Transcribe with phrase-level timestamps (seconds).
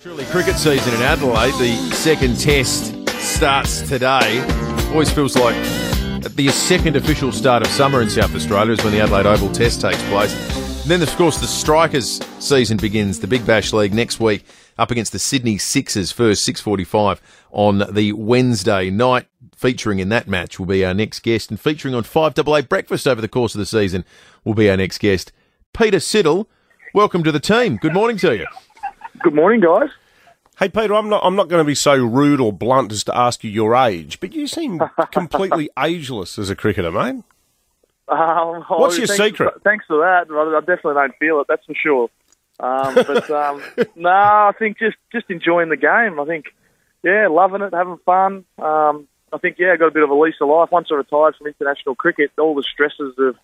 [0.00, 1.54] Truly, cricket season in Adelaide.
[1.54, 4.44] The second test starts today.
[4.92, 5.56] Always feels like
[6.36, 9.80] the second official start of summer in South Australia is when the Adelaide Oval Test
[9.80, 10.32] takes place.
[10.82, 13.18] And then, of course, the Strikers season begins.
[13.18, 14.44] The Big Bash League next week
[14.78, 17.20] up against the Sydney Sixers first, six forty-five
[17.50, 19.26] on the Wednesday night.
[19.56, 22.62] Featuring in that match will be our next guest, and featuring on Five Double A
[22.62, 24.04] Breakfast over the course of the season
[24.44, 25.32] will be our next guest,
[25.76, 26.46] Peter Siddle.
[26.94, 27.78] Welcome to the team.
[27.78, 28.46] Good morning to you.
[29.22, 29.90] Good morning, guys.
[30.58, 33.16] Hey Peter, I'm not I'm not going to be so rude or blunt as to
[33.16, 34.80] ask you your age, but you seem
[35.12, 37.22] completely ageless as a cricketer, mate.
[38.08, 39.54] Um, oh, What's your thanks secret?
[39.54, 40.26] For, thanks for that.
[40.30, 41.46] I I definitely don't feel it.
[41.48, 42.10] That's for sure.
[42.60, 43.62] Um, but um,
[43.96, 46.18] no, I think just just enjoying the game.
[46.18, 46.46] I think,
[47.02, 48.44] yeah, loving it, having fun.
[48.58, 50.70] Um, I think yeah, I got a bit of a lease of life.
[50.72, 53.36] Once I retired from international cricket, all the stresses of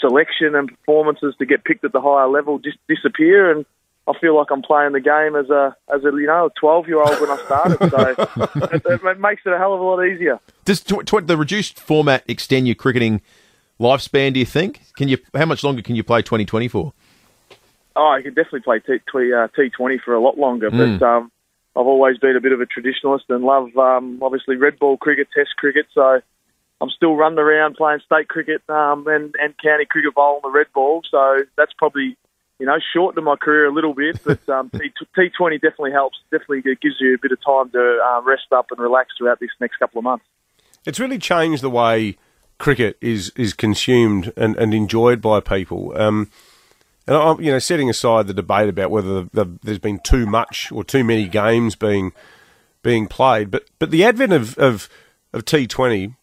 [0.00, 3.66] selection and performances to get picked at the higher level just disappear, and
[4.08, 6.98] I feel like I'm playing the game as a as a you know twelve year
[6.98, 7.78] old when I started.
[7.90, 10.40] So it, it makes it a hell of a lot easier.
[10.64, 13.22] Does tw- tw- the reduced format extend your cricketing
[13.78, 14.32] lifespan?
[14.32, 14.80] Do you think?
[14.96, 15.18] Can you?
[15.34, 16.92] How much longer can you play Twenty Twenty for?
[17.94, 21.30] Oh, I could definitely play T T uh, T20 for a lot longer, but um,
[21.76, 25.28] I've always been a bit of a traditionalist and love um, obviously red ball cricket,
[25.36, 25.86] Test cricket.
[25.94, 26.20] So
[26.80, 30.56] I'm still running around playing state cricket um, and and county cricket bowl on the
[30.56, 31.02] red ball.
[31.10, 32.16] So that's probably
[32.58, 36.18] you know shortened my career a little bit, but um, T T20 definitely helps.
[36.30, 39.50] Definitely gives you a bit of time to uh, rest up and relax throughout this
[39.60, 40.24] next couple of months.
[40.84, 42.16] It's really changed the way
[42.58, 45.92] cricket is is consumed and, and enjoyed by people.
[45.96, 46.30] Um,
[47.06, 50.26] and I'm, you know, setting aside the debate about whether the, the, there's been too
[50.26, 52.12] much or too many games being
[52.82, 54.88] being played, but but the advent of of,
[55.32, 56.14] of T20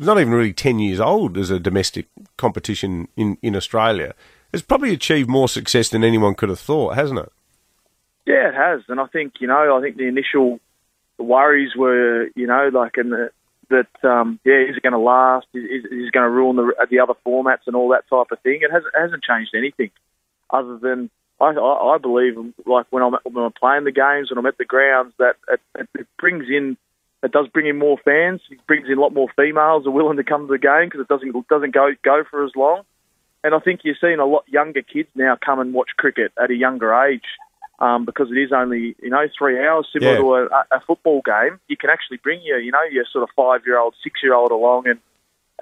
[0.00, 4.14] is not even really ten years old as a domestic competition in, in Australia.
[4.52, 7.32] It's probably achieved more success than anyone could have thought, hasn't it?
[8.26, 10.60] Yeah, it has, and I think you know, I think the initial
[11.18, 13.30] worries were, you know, like the,
[13.70, 15.46] that, um, yeah, is it going to last?
[15.54, 18.30] Is, is, is it going to ruin the the other formats and all that type
[18.30, 18.60] of thing?
[18.62, 19.90] It hasn't hasn't changed anything,
[20.50, 21.10] other than
[21.40, 22.36] I, I, believe,
[22.66, 25.88] like when I'm when I'm playing the games when I'm at the grounds, that it,
[25.94, 26.76] it brings in.
[27.22, 28.40] It does bring in more fans.
[28.50, 31.00] It brings in a lot more females are willing to come to the game because
[31.00, 32.82] it doesn't it doesn't go go for as long.
[33.42, 36.50] And I think you're seeing a lot younger kids now come and watch cricket at
[36.50, 37.24] a younger age
[37.78, 40.18] um, because it is only you know three hours, similar Yeah.
[40.18, 41.58] to a, a football game.
[41.68, 44.34] You can actually bring your you know your sort of five year old, six year
[44.34, 44.98] old along, and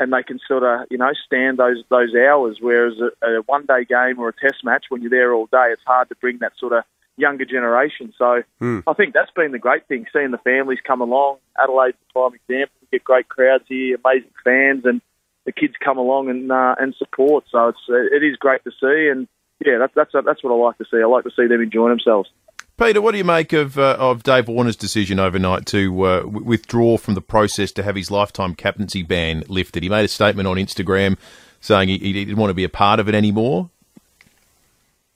[0.00, 2.59] and they can sort of you know stand those those hours.
[2.61, 5.69] Whereas a, a one day game or a test match, when you're there all day,
[5.71, 6.83] it's hard to bring that sort of
[7.17, 8.12] younger generation.
[8.17, 8.43] So
[8.87, 11.38] I think that's been the great thing, seeing the families come along.
[11.61, 12.75] Adelaide's a prime example.
[12.81, 15.00] We get great crowds here, amazing fans, and
[15.49, 17.45] the kids come along and uh, and support.
[17.51, 19.27] So it's uh, it is great to see, and
[19.65, 20.99] yeah, that's that's that's what I like to see.
[21.03, 22.29] I like to see them enjoying themselves.
[22.77, 26.45] Peter, what do you make of uh, of Dave Warner's decision overnight to uh, w-
[26.45, 29.83] withdraw from the process to have his lifetime captaincy ban lifted?
[29.83, 31.17] He made a statement on Instagram
[31.61, 33.71] saying he, he didn't want to be a part of it anymore.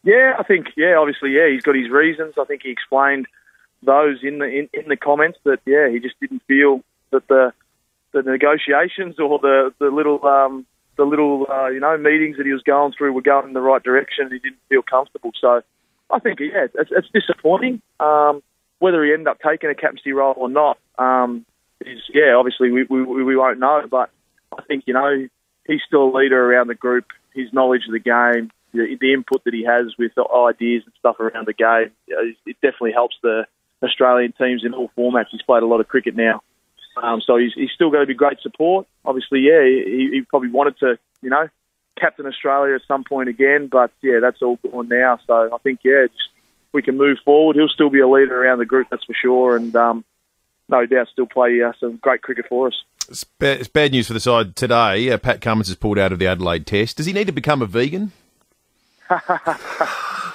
[0.02, 2.34] Yeah, I think yeah, obviously yeah, he's got his reasons.
[2.40, 3.26] I think he explained
[3.82, 7.52] those in the in, in the comments that yeah, he just didn't feel that the
[8.12, 12.52] the negotiations or the the little um, the little uh, you know meetings that he
[12.52, 14.24] was going through were going in the right direction.
[14.24, 15.32] and He didn't feel comfortable.
[15.40, 15.62] So
[16.10, 17.80] I think yeah, it's, it's disappointing.
[17.98, 18.42] Um,
[18.78, 21.46] whether he ended up taking a captaincy role or not um,
[21.80, 23.82] is yeah, obviously we, we we won't know.
[23.90, 24.10] But
[24.56, 25.26] I think you know
[25.66, 27.06] he's still a leader around the group.
[27.34, 31.18] His knowledge of the game, the, the input that he has with ideas and stuff
[31.18, 31.92] around the game,
[32.44, 33.46] it definitely helps the
[33.82, 35.26] Australian teams in all formats.
[35.30, 36.42] He's played a lot of cricket now.
[36.96, 38.86] Um, so he's, he's still going to be great support.
[39.04, 41.48] Obviously, yeah, he, he probably wanted to, you know,
[41.98, 45.18] captain Australia at some point again, but yeah, that's all gone now.
[45.26, 46.28] So I think, yeah, just,
[46.72, 47.56] we can move forward.
[47.56, 50.04] He'll still be a leader around the group, that's for sure, and um,
[50.68, 52.82] no doubt still play uh, some great cricket for us.
[53.08, 55.10] It's, ba- it's bad news for the side today.
[55.10, 56.96] Uh, Pat Cummins has pulled out of the Adelaide Test.
[56.96, 58.12] Does he need to become a vegan?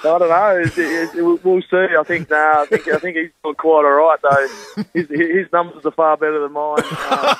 [0.18, 0.58] don't know.
[0.60, 1.76] It, it, it, we'll- see.
[1.98, 2.30] I think.
[2.30, 2.86] Nah, I think.
[2.88, 4.82] I think he's doing quite all right though.
[4.94, 6.82] His, his numbers are far better than mine.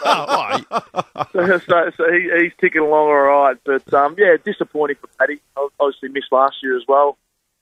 [0.09, 3.57] Uh, so, so, so he, he's ticking along all right.
[3.65, 5.41] But um, yeah, disappointing for Paddy.
[5.79, 7.17] Obviously missed last year as well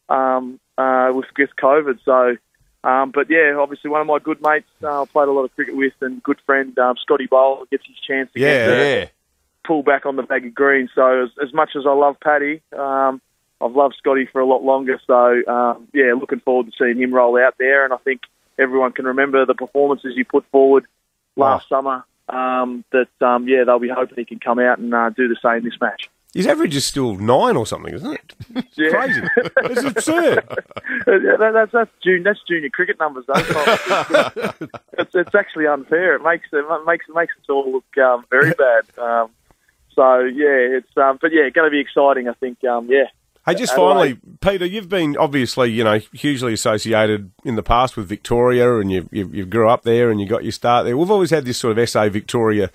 [0.08, 1.98] um, uh, with with COVID.
[2.04, 2.36] So,
[2.88, 5.54] um, but yeah, obviously one of my good mates uh, I played a lot of
[5.54, 8.84] cricket with and good friend um, Scotty Boland gets his chance to Yeah, get to
[9.00, 9.06] yeah.
[9.66, 10.88] pull back on the baggy green.
[10.94, 13.20] So as, as much as I love Paddy, um,
[13.60, 15.00] I've loved Scotty for a lot longer.
[15.06, 17.84] So um, yeah, looking forward to seeing him roll out there.
[17.84, 18.20] And I think
[18.58, 20.84] everyone can remember the performances he put forward
[21.36, 22.04] last summer.
[22.28, 25.36] Um, that um, yeah, they'll be hoping he can come out and uh, do the
[25.42, 26.10] same this match.
[26.34, 28.34] His average is still nine or something, isn't it?
[28.56, 28.90] It's Yeah.
[28.90, 29.22] crazy.
[29.70, 30.44] It's absurd.
[31.06, 33.34] That, that's that's junior, that's junior cricket numbers, though.
[34.98, 36.16] it's, it's actually unfair.
[36.16, 38.84] It makes it makes it makes all look um, very bad.
[38.98, 39.30] Um,
[39.94, 42.28] so yeah, it's um, but yeah, going to be exciting.
[42.28, 42.62] I think.
[42.64, 43.04] Um, yeah,
[43.46, 48.08] Hey, just finally, Peter, you've been obviously, you know, hugely associated in the past with
[48.08, 50.96] Victoria, and you you, you grew up there, and you got your start there.
[50.96, 52.72] We've always had this sort of SA Victoria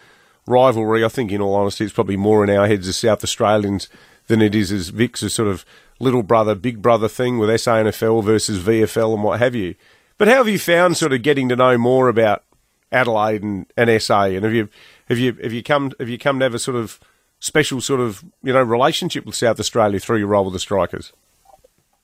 [0.47, 1.03] rivalry.
[1.03, 3.89] I think, in all honesty, it's probably more in our heads as South Australians
[4.27, 5.65] than it is as Vic's a sort of
[5.99, 9.75] little brother, big brother thing with SANFL versus VFL and what have you.
[10.17, 12.45] But how have you found sort of getting to know more about
[12.93, 14.23] Adelaide and, and SA?
[14.23, 14.69] And have you
[15.09, 16.97] have you have you come have you come to have a sort of
[17.41, 21.11] special sort of you know relationship with South Australia through your role with the Strikers?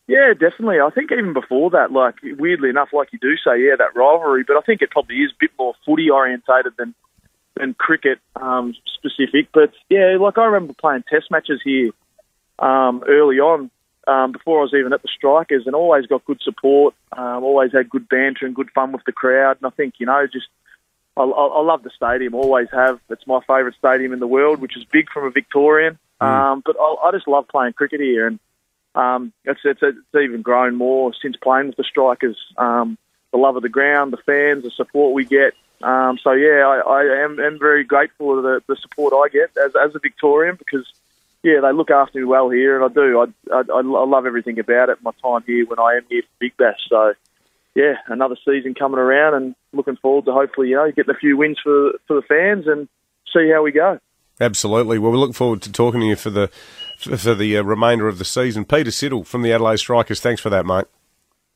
[0.07, 0.79] Yeah, definitely.
[0.79, 4.43] I think even before that, like weirdly enough, like you do say, yeah, that rivalry.
[4.45, 6.93] But I think it probably is a bit more footy orientated than
[7.55, 9.49] than cricket um, specific.
[9.53, 11.91] But yeah, like I remember playing Test matches here
[12.59, 13.69] um, early on,
[14.07, 16.95] um, before I was even at the Strikers, and always got good support.
[17.11, 19.57] Um, always had good banter and good fun with the crowd.
[19.61, 20.47] And I think you know, just
[21.17, 22.35] I, I, I love the stadium.
[22.35, 22.99] Always have.
[23.09, 25.97] It's my favourite stadium in the world, which is big from a Victorian.
[26.19, 28.39] Um, but I, I just love playing cricket here, and
[28.95, 32.37] um, it's, it's it's even grown more since playing with the Strikers.
[32.57, 32.97] Um,
[33.31, 35.53] the love of the ground, the fans, the support we get.
[35.81, 39.55] Um, so yeah, I, I am, am very grateful for the, the support I get
[39.57, 40.87] as, as a Victorian because
[41.43, 43.19] yeah, they look after me well here, and I do.
[43.19, 44.97] I, I, I love everything about it.
[45.03, 46.79] My time here when I am here for Big Bash.
[46.89, 47.13] So
[47.77, 51.37] yeah, another season coming around, and looking forward to hopefully you know getting a few
[51.37, 52.89] wins for for the fans and
[53.31, 53.99] see how we go.
[54.41, 54.97] Absolutely.
[54.97, 56.49] Well, we look forward to talking to you for the
[56.97, 58.65] for for the uh, remainder of the season.
[58.65, 60.19] Peter Siddle from the Adelaide Strikers.
[60.19, 60.85] Thanks for that, mate.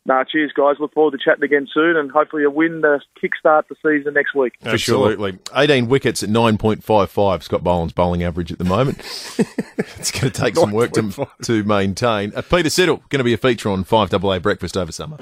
[0.06, 0.76] Nah, cheers, guys.
[0.80, 4.36] Look forward to chatting again soon, and hopefully a win to kickstart the season next
[4.36, 4.54] week.
[4.62, 5.12] For sure.
[5.12, 5.40] Absolutely.
[5.56, 8.98] 18 wickets at 9.55, Scott Boland's bowling average at the moment.
[9.78, 12.34] it's going to take some work to, to maintain.
[12.36, 15.18] Uh, Peter Siddle, going to be a feature on 5AA Breakfast over summer.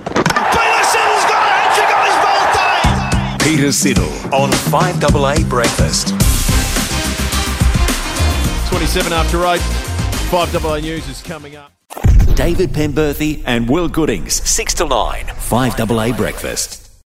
[3.50, 6.10] Peter Siddle on 5AA Breakfast.
[8.70, 9.60] 27 after 8.
[10.30, 11.72] 5AA News is coming up.
[12.36, 16.89] David Penberthy and Will Goodings, 6 to 9, 5AA Breakfast.